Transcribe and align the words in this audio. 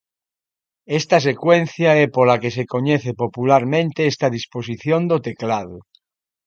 Esta 0.99 1.17
secuencia 1.29 1.89
é 2.03 2.05
pola 2.15 2.39
que 2.41 2.51
se 2.55 2.63
coñece 2.73 3.11
popularmente 3.23 4.01
esta 4.11 4.27
disposición 4.37 5.01
do 5.11 5.17
teclado. 5.27 5.77